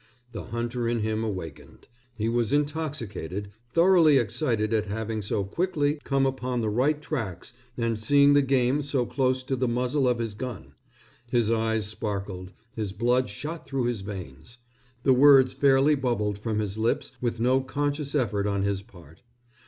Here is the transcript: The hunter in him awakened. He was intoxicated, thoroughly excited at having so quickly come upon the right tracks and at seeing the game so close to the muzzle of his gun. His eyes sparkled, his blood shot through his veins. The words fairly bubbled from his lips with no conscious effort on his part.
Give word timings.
The 0.31 0.45
hunter 0.45 0.87
in 0.87 1.01
him 1.01 1.23
awakened. 1.23 1.87
He 2.15 2.27
was 2.27 2.51
intoxicated, 2.51 3.51
thoroughly 3.71 4.17
excited 4.17 4.73
at 4.73 4.87
having 4.87 5.21
so 5.21 5.43
quickly 5.43 5.99
come 6.03 6.25
upon 6.25 6.59
the 6.59 6.71
right 6.71 6.99
tracks 6.99 7.53
and 7.77 7.93
at 7.93 7.99
seeing 7.99 8.33
the 8.33 8.41
game 8.41 8.81
so 8.81 9.05
close 9.05 9.43
to 9.43 9.55
the 9.55 9.67
muzzle 9.67 10.07
of 10.07 10.17
his 10.17 10.33
gun. 10.33 10.73
His 11.29 11.51
eyes 11.51 11.85
sparkled, 11.85 12.51
his 12.73 12.93
blood 12.93 13.29
shot 13.29 13.67
through 13.67 13.83
his 13.83 14.01
veins. 14.01 14.57
The 15.03 15.13
words 15.13 15.53
fairly 15.53 15.93
bubbled 15.93 16.39
from 16.39 16.57
his 16.57 16.79
lips 16.79 17.11
with 17.21 17.39
no 17.39 17.61
conscious 17.61 18.15
effort 18.15 18.47
on 18.47 18.63
his 18.63 18.81
part. 18.81 19.21